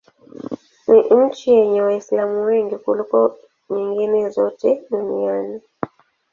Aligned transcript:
Ni 0.87 1.03
nchi 1.25 1.51
yenye 1.53 1.81
Waislamu 1.81 2.45
wengi 2.45 2.75
kuliko 2.77 3.37
nyingine 3.69 4.29
zote 4.29 4.83
duniani. 4.91 5.61